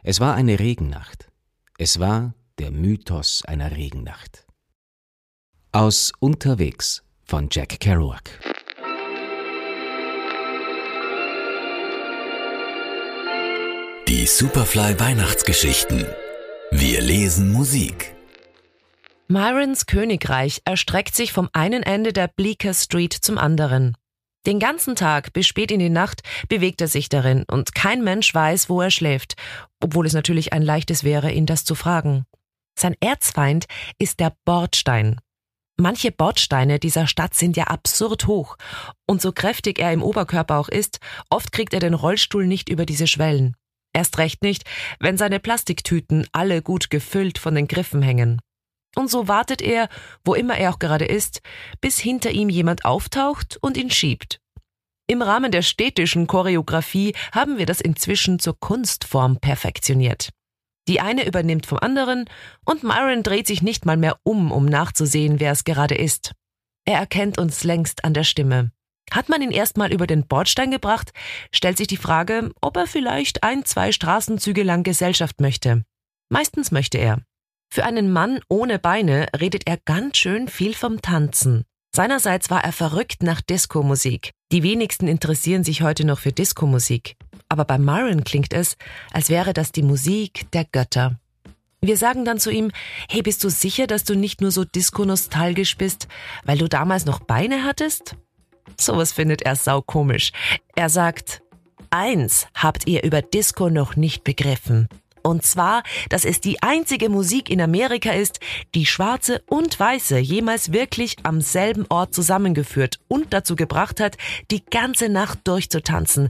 Es 0.03 0.19
war 0.19 0.35
eine 0.35 0.59
Regennacht. 0.59 1.31
Es 1.79 1.99
war 1.99 2.35
der 2.59 2.69
Mythos 2.69 3.43
einer 3.45 3.71
Regennacht. 3.71 4.45
Aus 5.71 6.11
Unterwegs 6.19 7.03
von 7.23 7.47
Jack 7.49 7.79
Kerouac. 7.79 8.29
Die 14.07 14.27
Superfly 14.27 14.99
Weihnachtsgeschichten. 14.99 16.05
Wir 16.71 17.01
lesen 17.01 17.51
Musik. 17.51 18.15
Myrons 19.27 19.87
Königreich 19.87 20.61
erstreckt 20.65 21.15
sich 21.15 21.33
vom 21.33 21.49
einen 21.51 21.81
Ende 21.81 22.13
der 22.13 22.27
Bleecker 22.27 22.75
Street 22.75 23.11
zum 23.11 23.39
anderen. 23.39 23.97
Den 24.45 24.59
ganzen 24.59 24.95
Tag 24.95 25.33
bis 25.33 25.47
spät 25.47 25.71
in 25.71 25.79
die 25.79 25.89
Nacht 25.89 26.21
bewegt 26.47 26.79
er 26.81 26.87
sich 26.87 27.09
darin 27.09 27.43
und 27.49 27.73
kein 27.73 28.03
Mensch 28.03 28.31
weiß, 28.35 28.69
wo 28.69 28.81
er 28.81 28.91
schläft, 28.91 29.35
obwohl 29.83 30.05
es 30.05 30.13
natürlich 30.13 30.53
ein 30.53 30.61
leichtes 30.61 31.03
wäre, 31.03 31.31
ihn 31.31 31.47
das 31.47 31.65
zu 31.65 31.73
fragen. 31.73 32.25
Sein 32.77 32.95
Erzfeind 32.99 33.65
ist 33.97 34.19
der 34.19 34.35
Bordstein. 34.45 35.19
Manche 35.75 36.11
Bordsteine 36.11 36.77
dieser 36.77 37.07
Stadt 37.07 37.33
sind 37.33 37.57
ja 37.57 37.63
absurd 37.63 38.27
hoch, 38.27 38.57
und 39.07 39.23
so 39.23 39.31
kräftig 39.31 39.79
er 39.79 39.91
im 39.91 40.03
Oberkörper 40.03 40.57
auch 40.59 40.69
ist, 40.69 40.99
oft 41.31 41.51
kriegt 41.51 41.73
er 41.73 41.79
den 41.79 41.95
Rollstuhl 41.95 42.45
nicht 42.45 42.69
über 42.69 42.85
diese 42.85 43.07
Schwellen. 43.07 43.55
Erst 43.93 44.17
recht 44.17 44.43
nicht, 44.43 44.63
wenn 44.99 45.17
seine 45.17 45.39
Plastiktüten 45.39 46.27
alle 46.31 46.61
gut 46.61 46.89
gefüllt 46.89 47.37
von 47.37 47.55
den 47.55 47.67
Griffen 47.67 48.01
hängen. 48.01 48.39
Und 48.95 49.09
so 49.09 49.27
wartet 49.27 49.61
er, 49.61 49.89
wo 50.23 50.33
immer 50.33 50.57
er 50.57 50.71
auch 50.71 50.79
gerade 50.79 51.05
ist, 51.05 51.41
bis 51.81 51.99
hinter 51.99 52.31
ihm 52.31 52.49
jemand 52.49 52.85
auftaucht 52.85 53.57
und 53.61 53.77
ihn 53.77 53.91
schiebt. 53.91 54.39
Im 55.07 55.21
Rahmen 55.21 55.51
der 55.51 55.63
städtischen 55.63 56.27
Choreografie 56.27 57.15
haben 57.31 57.57
wir 57.57 57.65
das 57.65 57.81
inzwischen 57.81 58.39
zur 58.39 58.59
Kunstform 58.59 59.39
perfektioniert. 59.39 60.29
Die 60.87 61.01
eine 61.01 61.25
übernimmt 61.25 61.65
vom 61.65 61.79
anderen 61.79 62.25
und 62.65 62.83
Myron 62.83 63.23
dreht 63.23 63.47
sich 63.47 63.61
nicht 63.61 63.85
mal 63.85 63.97
mehr 63.97 64.17
um, 64.23 64.51
um 64.51 64.65
nachzusehen, 64.65 65.39
wer 65.39 65.51
es 65.51 65.63
gerade 65.63 65.95
ist. 65.95 66.33
Er 66.85 66.97
erkennt 66.97 67.37
uns 67.37 67.63
längst 67.63 68.03
an 68.03 68.13
der 68.13 68.23
Stimme. 68.23 68.71
Hat 69.11 69.29
man 69.29 69.41
ihn 69.41 69.51
erstmal 69.51 69.91
über 69.91 70.07
den 70.07 70.27
Bordstein 70.27 70.71
gebracht, 70.71 71.11
stellt 71.51 71.77
sich 71.77 71.87
die 71.87 71.97
Frage, 71.97 72.51
ob 72.61 72.77
er 72.77 72.87
vielleicht 72.87 73.43
ein, 73.43 73.65
zwei 73.65 73.91
Straßenzüge 73.91 74.63
lang 74.63 74.83
Gesellschaft 74.83 75.41
möchte. 75.41 75.83
Meistens 76.29 76.71
möchte 76.71 76.97
er. 76.97 77.21
Für 77.71 77.85
einen 77.85 78.11
Mann 78.11 78.39
ohne 78.49 78.79
Beine 78.79 79.27
redet 79.39 79.67
er 79.67 79.77
ganz 79.77 80.17
schön 80.17 80.47
viel 80.47 80.73
vom 80.73 81.01
Tanzen. 81.01 81.65
Seinerseits 81.95 82.49
war 82.49 82.63
er 82.63 82.71
verrückt 82.71 83.23
nach 83.23 83.41
Diskomusik. 83.41 84.31
Die 84.51 84.63
wenigsten 84.63 85.07
interessieren 85.07 85.63
sich 85.63 85.81
heute 85.81 86.05
noch 86.05 86.19
für 86.19 86.31
Diskomusik. 86.31 87.15
Aber 87.47 87.65
bei 87.65 87.77
Myron 87.77 88.23
klingt 88.23 88.53
es, 88.53 88.77
als 89.11 89.29
wäre 89.29 89.53
das 89.53 89.71
die 89.71 89.81
Musik 89.81 90.49
der 90.51 90.65
Götter. 90.65 91.19
Wir 91.81 91.97
sagen 91.97 92.25
dann 92.25 92.39
zu 92.39 92.51
ihm, 92.51 92.71
hey, 93.09 93.21
bist 93.21 93.43
du 93.43 93.49
sicher, 93.49 93.87
dass 93.87 94.03
du 94.03 94.15
nicht 94.15 94.41
nur 94.41 94.51
so 94.51 94.65
disco-nostalgisch 94.65 95.77
bist, 95.77 96.07
weil 96.43 96.57
du 96.57 96.67
damals 96.67 97.05
noch 97.05 97.19
Beine 97.19 97.63
hattest? 97.63 98.15
Sowas 98.77 99.11
findet 99.13 99.41
er 99.41 99.55
saukomisch. 99.55 100.31
Er 100.75 100.89
sagt, 100.89 101.41
eins 101.89 102.47
habt 102.53 102.87
ihr 102.87 103.03
über 103.03 103.21
Disco 103.21 103.69
noch 103.69 103.95
nicht 103.95 104.23
begriffen. 104.23 104.89
Und 105.21 105.43
zwar, 105.43 105.83
dass 106.09 106.25
es 106.25 106.41
die 106.41 106.61
einzige 106.63 107.09
Musik 107.09 107.49
in 107.49 107.61
Amerika 107.61 108.11
ist, 108.11 108.39
die 108.73 108.85
Schwarze 108.85 109.41
und 109.47 109.79
Weiße 109.79 110.17
jemals 110.17 110.71
wirklich 110.71 111.17
am 111.23 111.41
selben 111.41 111.85
Ort 111.89 112.13
zusammengeführt 112.13 112.99
und 113.07 113.33
dazu 113.33 113.55
gebracht 113.55 113.99
hat, 113.99 114.17
die 114.49 114.63
ganze 114.63 115.09
Nacht 115.09 115.39
durchzutanzen. 115.43 116.29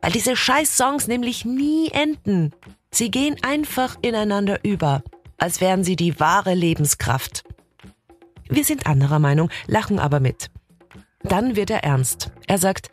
Weil 0.00 0.12
diese 0.12 0.36
scheiß 0.36 0.76
Songs 0.76 1.08
nämlich 1.08 1.44
nie 1.44 1.90
enden. 1.90 2.52
Sie 2.90 3.10
gehen 3.10 3.36
einfach 3.42 3.96
ineinander 4.00 4.64
über, 4.64 5.02
als 5.36 5.60
wären 5.60 5.84
sie 5.84 5.96
die 5.96 6.18
wahre 6.20 6.54
Lebenskraft. 6.54 7.44
Wir 8.48 8.64
sind 8.64 8.86
anderer 8.86 9.18
Meinung, 9.18 9.50
lachen 9.66 9.98
aber 9.98 10.20
mit. 10.20 10.50
Dann 11.22 11.56
wird 11.56 11.70
er 11.70 11.84
ernst. 11.84 12.30
Er 12.46 12.58
sagt, 12.58 12.90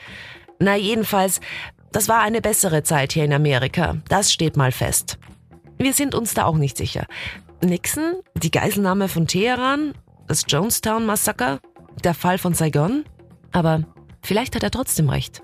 na 0.59 0.75
jedenfalls, 0.75 1.41
das 1.91 2.09
war 2.09 2.21
eine 2.21 2.41
bessere 2.41 2.83
Zeit 2.83 3.13
hier 3.13 3.25
in 3.25 3.33
Amerika. 3.33 3.97
Das 4.09 4.33
steht 4.33 4.57
mal 4.57 4.71
fest. 4.71 5.17
Wir 5.77 5.93
sind 5.93 6.15
uns 6.15 6.33
da 6.33 6.45
auch 6.45 6.57
nicht 6.57 6.77
sicher. 6.77 7.05
Nixon, 7.63 8.15
die 8.35 8.51
Geiselnahme 8.51 9.07
von 9.07 9.27
Teheran, 9.27 9.93
das 10.27 10.45
Jonestown-Massaker, 10.47 11.59
der 12.03 12.13
Fall 12.13 12.37
von 12.37 12.53
Saigon? 12.53 13.05
Aber 13.51 13.83
vielleicht 14.21 14.55
hat 14.55 14.63
er 14.63 14.71
trotzdem 14.71 15.09
recht. 15.09 15.41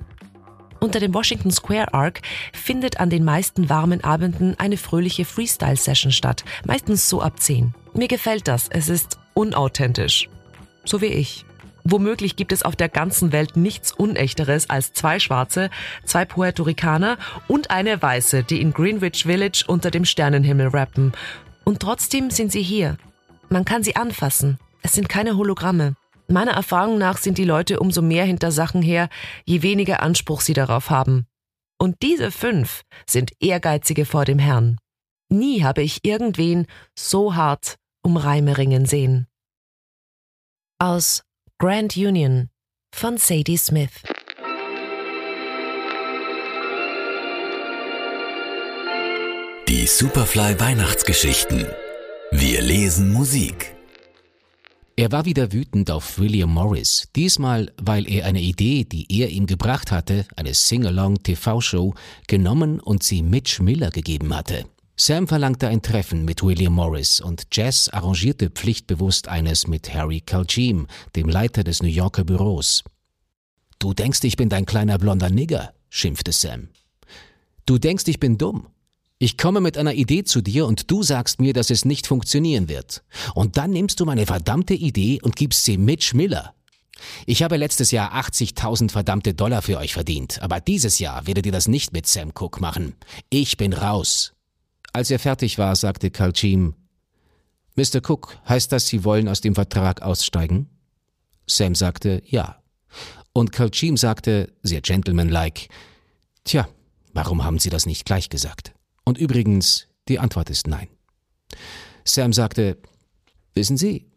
Unter 0.79 0.99
dem 0.99 1.13
Washington 1.13 1.51
Square 1.51 1.93
Arc 1.93 2.21
findet 2.53 2.99
an 2.99 3.09
den 3.09 3.23
meisten 3.23 3.69
warmen 3.69 4.03
Abenden 4.03 4.55
eine 4.59 4.77
fröhliche 4.77 5.25
Freestyle-Session 5.25 6.11
statt, 6.11 6.43
meistens 6.65 7.07
so 7.07 7.21
ab 7.21 7.39
10. 7.39 7.73
Mir 7.93 8.07
gefällt 8.07 8.47
das, 8.47 8.67
es 8.69 8.89
ist 8.89 9.19
unauthentisch. 9.33 10.27
So 10.83 11.01
wie 11.01 11.07
ich. 11.07 11.45
Womöglich 11.83 12.35
gibt 12.35 12.51
es 12.51 12.63
auf 12.63 12.75
der 12.75 12.89
ganzen 12.89 13.31
Welt 13.31 13.57
nichts 13.57 13.91
Unechteres 13.91 14.69
als 14.69 14.93
zwei 14.93 15.19
Schwarze, 15.19 15.69
zwei 16.05 16.25
Puerto 16.25 16.63
Ricaner 16.63 17.17
und 17.47 17.71
eine 17.71 18.01
Weiße, 18.01 18.43
die 18.43 18.61
in 18.61 18.73
Greenwich 18.73 19.23
Village 19.23 19.63
unter 19.67 19.91
dem 19.91 20.05
Sternenhimmel 20.05 20.67
rappen. 20.67 21.13
Und 21.63 21.79
trotzdem 21.79 22.29
sind 22.29 22.51
sie 22.51 22.61
hier. 22.61 22.97
Man 23.49 23.65
kann 23.65 23.83
sie 23.83 23.95
anfassen. 23.95 24.59
Es 24.81 24.93
sind 24.93 25.09
keine 25.09 25.37
Hologramme. 25.37 25.95
Meiner 26.27 26.51
Erfahrung 26.51 26.97
nach 26.97 27.17
sind 27.17 27.37
die 27.37 27.43
Leute 27.43 27.79
umso 27.79 28.01
mehr 28.01 28.25
hinter 28.25 28.51
Sachen 28.51 28.81
her, 28.81 29.09
je 29.45 29.61
weniger 29.61 30.01
Anspruch 30.01 30.41
sie 30.41 30.53
darauf 30.53 30.89
haben. 30.89 31.27
Und 31.77 32.01
diese 32.01 32.31
fünf 32.31 32.83
sind 33.09 33.31
Ehrgeizige 33.39 34.05
vor 34.05 34.23
dem 34.23 34.39
Herrn. 34.39 34.77
Nie 35.29 35.63
habe 35.63 35.81
ich 35.81 36.05
irgendwen 36.05 36.67
so 36.95 37.35
hart 37.35 37.75
um 38.03 38.17
Reime 38.17 38.57
ringen 38.57 38.85
sehen. 38.85 39.27
Aus 40.79 41.23
Grand 41.61 41.95
Union 41.95 42.49
von 42.91 43.19
Sadie 43.19 43.55
Smith. 43.55 43.91
Die 49.67 49.85
Superfly 49.85 50.59
Weihnachtsgeschichten. 50.59 51.67
Wir 52.31 52.63
lesen 52.63 53.13
Musik. 53.13 53.75
Er 54.95 55.11
war 55.11 55.25
wieder 55.25 55.53
wütend 55.53 55.91
auf 55.91 56.17
William 56.17 56.51
Morris, 56.51 57.09
diesmal 57.15 57.71
weil 57.79 58.09
er 58.09 58.25
eine 58.25 58.41
Idee, 58.41 58.83
die 58.83 59.05
er 59.21 59.29
ihm 59.29 59.45
gebracht 59.45 59.91
hatte, 59.91 60.25
eine 60.35 60.55
Sing-Along-TV-Show, 60.55 61.93
genommen 62.27 62.79
und 62.79 63.03
sie 63.03 63.21
Mitch 63.21 63.61
Miller 63.61 63.91
gegeben 63.91 64.35
hatte. 64.35 64.65
Sam 65.03 65.27
verlangte 65.27 65.67
ein 65.67 65.81
Treffen 65.81 66.25
mit 66.25 66.43
William 66.43 66.73
Morris 66.73 67.21
und 67.21 67.47
Jess 67.51 67.89
arrangierte 67.89 68.51
pflichtbewusst 68.51 69.27
eines 69.27 69.65
mit 69.65 69.91
Harry 69.91 70.21
Kalchim, 70.21 70.85
dem 71.15 71.27
Leiter 71.27 71.63
des 71.63 71.81
New 71.81 71.89
Yorker 71.89 72.23
Büros. 72.23 72.83
Du 73.79 73.95
denkst, 73.95 74.19
ich 74.21 74.37
bin 74.37 74.47
dein 74.47 74.67
kleiner 74.67 74.99
blonder 74.99 75.31
Nigger, 75.31 75.73
schimpfte 75.89 76.31
Sam. 76.31 76.69
Du 77.65 77.79
denkst, 77.79 78.03
ich 78.09 78.19
bin 78.19 78.37
dumm. 78.37 78.67
Ich 79.17 79.39
komme 79.39 79.59
mit 79.59 79.75
einer 79.75 79.95
Idee 79.95 80.23
zu 80.23 80.39
dir 80.39 80.67
und 80.67 80.91
du 80.91 81.01
sagst 81.01 81.41
mir, 81.41 81.53
dass 81.53 81.71
es 81.71 81.83
nicht 81.83 82.05
funktionieren 82.05 82.69
wird. 82.69 83.01
Und 83.33 83.57
dann 83.57 83.71
nimmst 83.71 83.99
du 83.99 84.05
meine 84.05 84.27
verdammte 84.27 84.75
Idee 84.75 85.19
und 85.23 85.35
gibst 85.35 85.65
sie 85.65 85.79
Mitch 85.79 86.15
Miller. 86.15 86.53
Ich 87.25 87.41
habe 87.41 87.57
letztes 87.57 87.89
Jahr 87.89 88.13
80.000 88.13 88.91
verdammte 88.91 89.33
Dollar 89.33 89.63
für 89.63 89.79
euch 89.79 89.93
verdient, 89.93 90.43
aber 90.43 90.59
dieses 90.59 90.99
Jahr 90.99 91.25
werdet 91.25 91.47
ihr 91.47 91.51
das 91.51 91.67
nicht 91.67 91.91
mit 91.91 92.05
Sam 92.05 92.33
Cook 92.39 92.61
machen. 92.61 92.93
Ich 93.31 93.57
bin 93.57 93.73
raus. 93.73 94.33
Als 94.93 95.09
er 95.09 95.19
fertig 95.19 95.57
war, 95.57 95.75
sagte 95.75 96.11
Kalchim, 96.11 96.75
Mr. 97.75 98.01
Cook, 98.05 98.37
heißt 98.47 98.71
das, 98.71 98.87
Sie 98.87 99.03
wollen 99.03 99.27
aus 99.27 99.41
dem 99.41 99.55
Vertrag 99.55 100.01
aussteigen? 100.01 100.69
Sam 101.47 101.75
sagte, 101.75 102.21
ja. 102.25 102.61
Und 103.33 103.53
Kalchim 103.53 103.95
sagte, 103.95 104.53
sehr 104.61 104.81
gentlemanlike, 104.81 105.67
Tja, 106.43 106.67
warum 107.13 107.43
haben 107.43 107.59
Sie 107.59 107.69
das 107.69 107.85
nicht 107.85 108.05
gleich 108.05 108.29
gesagt? 108.29 108.73
Und 109.05 109.17
übrigens, 109.17 109.87
die 110.07 110.19
Antwort 110.19 110.49
ist 110.49 110.67
nein. 110.67 110.87
Sam 112.03 112.33
sagte, 112.33 112.77
Wissen 113.53 113.77
Sie, 113.77 114.07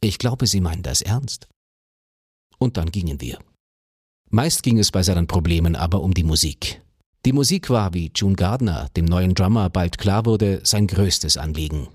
ich 0.00 0.18
glaube, 0.18 0.46
Sie 0.46 0.60
meinen 0.60 0.82
das 0.82 1.00
ernst. 1.00 1.48
Und 2.58 2.76
dann 2.76 2.90
gingen 2.90 3.20
wir. 3.20 3.38
Meist 4.30 4.62
ging 4.62 4.78
es 4.78 4.90
bei 4.90 5.02
seinen 5.02 5.26
Problemen 5.26 5.76
aber 5.76 6.02
um 6.02 6.12
die 6.12 6.24
Musik. 6.24 6.82
Die 7.24 7.32
Musik 7.32 7.70
war, 7.70 7.94
wie 7.94 8.12
June 8.14 8.34
Gardner, 8.34 8.88
dem 8.96 9.06
neuen 9.06 9.34
Drummer, 9.34 9.70
bald 9.70 9.96
klar 9.96 10.26
wurde, 10.26 10.60
sein 10.62 10.86
größtes 10.86 11.38
Anliegen. 11.38 11.88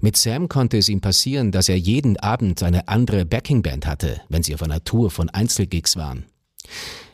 Mit 0.00 0.16
Sam 0.16 0.48
konnte 0.48 0.78
es 0.78 0.88
ihm 0.88 1.00
passieren, 1.00 1.52
dass 1.52 1.68
er 1.68 1.78
jeden 1.78 2.16
Abend 2.16 2.62
eine 2.62 2.88
andere 2.88 3.24
Backingband 3.24 3.86
hatte, 3.86 4.20
wenn 4.28 4.42
sie 4.42 4.54
auf 4.54 4.62
einer 4.62 4.82
Tour 4.82 5.10
von 5.10 5.30
Einzelgigs 5.30 5.96
waren. 5.96 6.26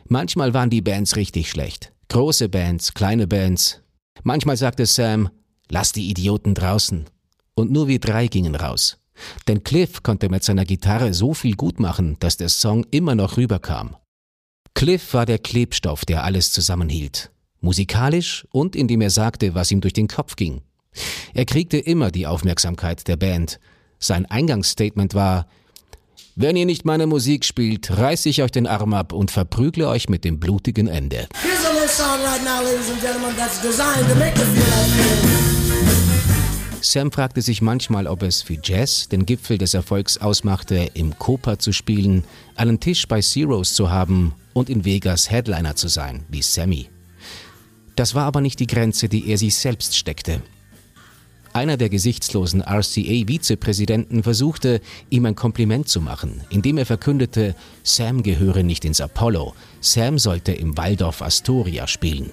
Manchmal 0.09 0.55
waren 0.55 0.71
die 0.71 0.81
Bands 0.81 1.17
richtig 1.17 1.51
schlecht. 1.51 1.93
Große 2.09 2.49
Bands, 2.49 2.95
kleine 2.95 3.27
Bands. 3.27 3.81
Manchmal 4.23 4.57
sagte 4.57 4.87
Sam, 4.87 5.29
lass 5.71 5.93
die 5.93 6.11
Idioten 6.11 6.55
draußen. 6.55 7.05
Und 7.55 7.71
nur 7.71 7.87
wir 7.87 8.01
drei 8.01 8.29
gingen 8.29 8.55
raus. 8.55 8.99
Denn 9.47 9.63
Cliff 9.63 10.03
konnte 10.03 10.31
mit 10.31 10.43
seiner 10.43 10.65
Gitarre 10.65 11.13
so 11.13 11.35
viel 11.35 11.55
gut 11.55 11.81
machen, 11.81 12.17
dass 12.21 12.39
der 12.39 12.49
Song 12.49 12.87
immer 12.91 13.15
noch 13.15 13.37
rüberkam. 13.37 13.97
Cliff 14.75 15.13
war 15.13 15.27
der 15.27 15.39
Klebstoff, 15.39 16.05
der 16.07 16.25
alles 16.25 16.51
zusammenhielt. 16.51 17.31
Musikalisch 17.63 18.47
und 18.51 18.77
indem 18.77 19.01
er 19.01 19.11
sagte, 19.11 19.55
was 19.55 19.71
ihm 19.71 19.81
durch 19.81 19.95
den 19.95 20.09
Kopf 20.09 20.37
ging. 20.37 20.61
Er 21.33 21.47
kriegte 21.47 21.79
immer 21.79 22.11
die 22.11 22.27
Aufmerksamkeit 22.27 23.09
der 23.09 23.17
Band. 23.17 23.59
Sein 23.99 24.27
Eingangsstatement 24.27 25.15
war, 25.15 25.47
wenn 26.35 26.57
ihr 26.57 26.67
nicht 26.67 26.85
meine 26.85 27.07
Musik 27.07 27.45
spielt, 27.45 27.97
reiß 27.97 28.27
ich 28.27 28.43
euch 28.43 28.51
den 28.51 28.67
Arm 28.67 28.95
ab 28.95 29.13
und 29.13 29.31
verprügle 29.31 29.89
euch 29.89 30.09
mit 30.09 30.25
dem 30.25 30.41
blutigen 30.41 30.87
Ende. 30.87 31.29
Sam 36.81 37.13
fragte 37.13 37.43
sich 37.43 37.63
manchmal, 37.63 38.07
ob 38.07 38.23
es 38.23 38.43
für 38.43 38.59
Jazz 38.63 39.09
den 39.09 39.25
Gipfel 39.25 39.57
des 39.59 39.75
Erfolgs 39.75 40.19
ausmachte, 40.19 40.91
im 40.95 41.17
Copa 41.19 41.59
zu 41.59 41.73
spielen, 41.73 42.25
einen 42.57 42.81
Tisch 42.81 43.07
bei 43.07 43.21
Zeros 43.21 43.75
zu 43.75 43.91
haben 43.91 44.35
und 44.53 44.69
in 44.69 44.85
Vegas 44.85 45.31
Headliner 45.31 45.77
zu 45.77 45.89
sein, 45.89 46.25
wie 46.29 46.43
Sammy. 46.43 46.89
Das 47.97 48.15
war 48.15 48.25
aber 48.25 48.41
nicht 48.41 48.61
die 48.61 48.67
Grenze, 48.67 49.09
die 49.09 49.29
er 49.29 49.39
sich 49.39 49.55
selbst 49.55 49.97
steckte. 49.97 50.43
Einer 51.53 51.77
der 51.77 51.91
gesichtslosen 51.91 52.63
RCA-Vizepräsidenten 52.63 54.23
versuchte, 54.23 54.81
ihm 55.11 55.27
ein 55.27 55.35
Kompliment 55.35 55.87
zu 55.87 56.01
machen, 56.01 56.41
indem 56.49 56.79
er 56.79 56.87
verkündete, 56.87 57.55
Sam 57.83 58.23
gehöre 58.23 58.63
nicht 58.63 58.87
ins 58.87 59.03
Apollo, 59.03 59.55
Sam 59.81 60.19
sollte 60.19 60.53
im 60.53 60.79
Waldorf 60.79 61.21
Astoria 61.21 61.87
spielen. 61.87 62.31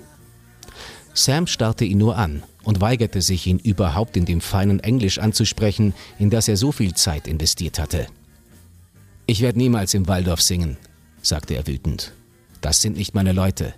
Sam 1.13 1.47
starrte 1.47 1.83
ihn 1.83 1.97
nur 1.97 2.15
an 2.15 2.43
und 2.63 2.79
weigerte 2.79 3.21
sich, 3.21 3.45
ihn 3.45 3.59
überhaupt 3.59 4.15
in 4.15 4.23
dem 4.23 4.39
feinen 4.39 4.79
Englisch 4.79 5.19
anzusprechen, 5.19 5.93
in 6.17 6.29
das 6.29 6.47
er 6.47 6.55
so 6.55 6.71
viel 6.71 6.93
Zeit 6.93 7.27
investiert 7.27 7.77
hatte. 7.77 8.07
Ich 9.25 9.41
werde 9.41 9.59
niemals 9.59 9.93
im 9.95 10.07
Waldorf 10.07 10.41
singen, 10.41 10.77
sagte 11.21 11.55
er 11.55 11.67
wütend. 11.67 12.13
Das 12.61 12.81
sind 12.81 12.95
nicht 12.95 13.15
meine 13.15 13.33
Leute. 13.33 13.73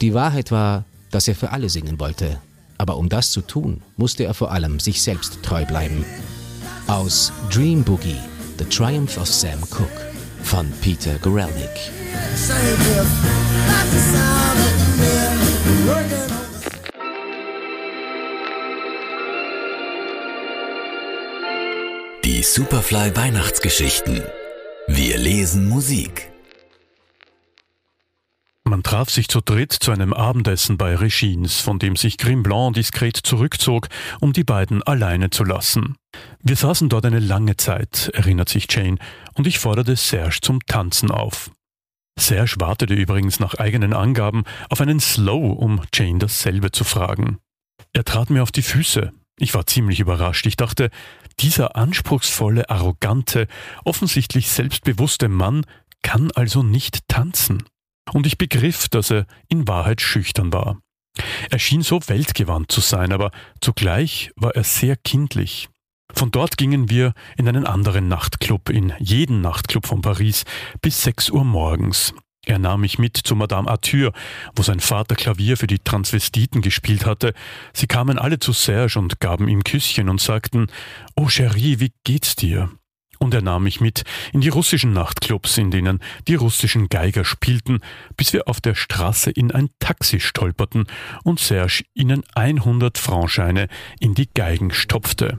Die 0.00 0.14
Wahrheit 0.14 0.50
war, 0.50 0.84
dass 1.10 1.28
er 1.28 1.34
für 1.34 1.50
alle 1.50 1.68
singen 1.68 2.00
wollte, 2.00 2.40
aber 2.78 2.96
um 2.96 3.10
das 3.10 3.32
zu 3.32 3.42
tun, 3.42 3.82
musste 3.98 4.24
er 4.24 4.32
vor 4.32 4.50
allem 4.50 4.80
sich 4.80 5.02
selbst 5.02 5.42
treu 5.42 5.66
bleiben. 5.66 6.06
Aus 6.86 7.32
Dream 7.50 7.84
Boogie, 7.84 8.16
The 8.58 8.64
Triumph 8.64 9.18
of 9.18 9.28
Sam 9.28 9.60
Cooke 9.68 10.10
von 10.42 10.72
Peter 10.80 11.18
Gorelnik. 11.18 11.68
Die 22.24 22.42
Superfly 22.42 23.14
Weihnachtsgeschichten. 23.14 24.22
Wir 24.88 25.18
lesen 25.18 25.68
Musik. 25.68 26.30
Man 28.70 28.84
traf 28.84 29.10
sich 29.10 29.26
zu 29.26 29.40
dritt 29.40 29.72
zu 29.72 29.90
einem 29.90 30.12
Abendessen 30.12 30.78
bei 30.78 30.94
Regines, 30.94 31.58
von 31.58 31.80
dem 31.80 31.96
sich 31.96 32.18
Grim 32.18 32.44
Blanc 32.44 32.76
diskret 32.76 33.16
zurückzog, 33.16 33.88
um 34.20 34.32
die 34.32 34.44
beiden 34.44 34.80
alleine 34.84 35.30
zu 35.30 35.42
lassen. 35.42 35.96
Wir 36.40 36.54
saßen 36.54 36.88
dort 36.88 37.04
eine 37.04 37.18
lange 37.18 37.56
Zeit, 37.56 38.12
erinnert 38.14 38.48
sich 38.48 38.68
Jane, 38.70 38.98
und 39.34 39.48
ich 39.48 39.58
forderte 39.58 39.96
Serge 39.96 40.38
zum 40.40 40.60
Tanzen 40.66 41.10
auf. 41.10 41.50
Serge 42.16 42.54
wartete 42.60 42.94
übrigens 42.94 43.40
nach 43.40 43.54
eigenen 43.54 43.92
Angaben 43.92 44.44
auf 44.68 44.80
einen 44.80 45.00
Slow, 45.00 45.52
um 45.52 45.80
Jane 45.92 46.20
dasselbe 46.20 46.70
zu 46.70 46.84
fragen. 46.84 47.38
Er 47.92 48.04
trat 48.04 48.30
mir 48.30 48.44
auf 48.44 48.52
die 48.52 48.62
Füße. 48.62 49.10
Ich 49.40 49.52
war 49.52 49.66
ziemlich 49.66 49.98
überrascht. 49.98 50.46
Ich 50.46 50.56
dachte, 50.56 50.90
dieser 51.40 51.74
anspruchsvolle, 51.74 52.70
arrogante, 52.70 53.48
offensichtlich 53.84 54.48
selbstbewusste 54.48 55.28
Mann 55.28 55.66
kann 56.02 56.30
also 56.30 56.62
nicht 56.62 57.08
tanzen 57.08 57.64
und 58.12 58.26
ich 58.26 58.38
begriff, 58.38 58.88
dass 58.88 59.10
er 59.10 59.26
in 59.48 59.68
Wahrheit 59.68 60.00
schüchtern 60.00 60.52
war. 60.52 60.80
Er 61.50 61.58
schien 61.58 61.82
so 61.82 62.00
weltgewandt 62.06 62.70
zu 62.70 62.80
sein, 62.80 63.12
aber 63.12 63.30
zugleich 63.60 64.30
war 64.36 64.54
er 64.54 64.64
sehr 64.64 64.96
kindlich. 64.96 65.68
Von 66.12 66.30
dort 66.30 66.56
gingen 66.56 66.90
wir 66.90 67.14
in 67.36 67.48
einen 67.48 67.66
anderen 67.66 68.08
Nachtclub, 68.08 68.68
in 68.68 68.92
jeden 68.98 69.40
Nachtclub 69.40 69.86
von 69.86 70.02
Paris, 70.02 70.44
bis 70.82 71.02
sechs 71.02 71.30
Uhr 71.30 71.44
morgens. 71.44 72.14
Er 72.46 72.58
nahm 72.58 72.80
mich 72.80 72.98
mit 72.98 73.16
zu 73.16 73.36
Madame 73.36 73.70
Arthur, 73.70 74.12
wo 74.56 74.62
sein 74.62 74.80
Vater 74.80 75.14
Klavier 75.14 75.56
für 75.56 75.66
die 75.66 75.78
Transvestiten 75.78 76.62
gespielt 76.62 77.04
hatte. 77.04 77.34
Sie 77.74 77.86
kamen 77.86 78.18
alle 78.18 78.38
zu 78.38 78.52
Serge 78.52 78.98
und 78.98 79.20
gaben 79.20 79.46
ihm 79.46 79.62
Küsschen 79.62 80.08
und 80.08 80.20
sagten, 80.20 80.68
Oh 81.16 81.28
Cherie, 81.28 81.80
wie 81.80 81.92
geht's 82.02 82.36
dir? 82.36 82.70
Und 83.20 83.34
er 83.34 83.42
nahm 83.42 83.64
mich 83.64 83.80
mit 83.80 84.02
in 84.32 84.40
die 84.40 84.48
russischen 84.48 84.92
Nachtclubs, 84.92 85.58
in 85.58 85.70
denen 85.70 86.00
die 86.26 86.34
russischen 86.34 86.88
Geiger 86.88 87.24
spielten, 87.24 87.80
bis 88.16 88.32
wir 88.32 88.48
auf 88.48 88.60
der 88.60 88.74
Straße 88.74 89.30
in 89.30 89.52
ein 89.52 89.68
Taxi 89.78 90.18
stolperten 90.18 90.86
und 91.22 91.38
Serge 91.38 91.84
ihnen 91.94 92.24
100 92.34 92.98
Franscheine 92.98 93.68
in 94.00 94.14
die 94.14 94.28
Geigen 94.34 94.72
stopfte. 94.72 95.38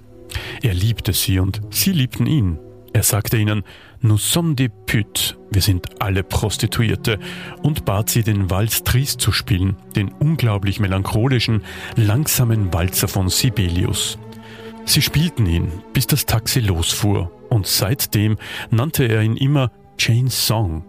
Er 0.62 0.74
liebte 0.74 1.12
sie 1.12 1.40
und 1.40 1.62
sie 1.72 1.92
liebten 1.92 2.28
ihn. 2.28 2.60
Er 2.94 3.04
sagte 3.04 3.38
ihnen, 3.38 3.64
Nous 4.02 4.18
sommes 4.18 4.56
des 4.56 4.70
putes, 4.86 5.36
wir 5.50 5.62
sind 5.62 6.02
alle 6.02 6.24
Prostituierte, 6.24 7.20
und 7.62 7.86
bat 7.86 8.10
sie, 8.10 8.24
den 8.24 8.50
Walz 8.50 8.84
Trist 8.84 9.22
zu 9.22 9.32
spielen, 9.32 9.78
den 9.96 10.10
unglaublich 10.10 10.80
melancholischen, 10.80 11.64
langsamen 11.96 12.74
Walzer 12.74 13.08
von 13.08 13.30
Sibelius. 13.30 14.18
Sie 14.86 15.02
spielten 15.02 15.46
ihn, 15.46 15.72
bis 15.94 16.08
das 16.08 16.26
Taxi 16.26 16.60
losfuhr, 16.60 17.32
und 17.52 17.68
seitdem 17.68 18.38
nannte 18.72 19.04
er 19.04 19.22
ihn 19.22 19.38
immer 19.38 19.72
Jane's 20.00 20.48
Song. 20.48 20.84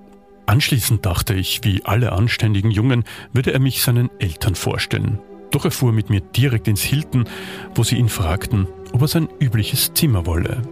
Anschließend 0.46 1.04
dachte 1.04 1.34
ich, 1.34 1.60
wie 1.64 1.84
alle 1.84 2.12
anständigen 2.12 2.70
Jungen, 2.70 3.04
würde 3.32 3.52
er 3.52 3.58
mich 3.58 3.82
seinen 3.82 4.10
Eltern 4.20 4.54
vorstellen. 4.54 5.18
Doch 5.50 5.64
er 5.64 5.70
fuhr 5.70 5.92
mit 5.92 6.08
mir 6.08 6.20
direkt 6.20 6.68
ins 6.68 6.82
Hilton, 6.82 7.28
wo 7.74 7.82
sie 7.84 7.96
ihn 7.96 8.08
fragten, 8.08 8.68
ob 8.92 9.02
er 9.02 9.08
sein 9.08 9.28
übliches 9.40 9.92
Zimmer 9.92 10.24
wolle. 10.24 10.62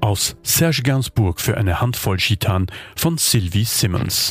Aus 0.00 0.36
Serge 0.42 0.82
Gainsbourg 0.82 1.40
für 1.40 1.56
eine 1.56 1.80
Handvoll 1.80 2.18
Gitan 2.18 2.66
von 2.96 3.18
Sylvie 3.18 3.64
Simmons. 3.64 4.26